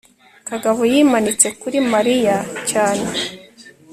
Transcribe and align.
kagabo 0.47 0.81
yimanitse 0.91 1.47
kuri 1.61 1.77
mariya 1.91 2.37
cyane 2.69 3.07